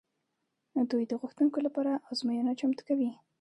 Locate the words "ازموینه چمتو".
2.11-2.83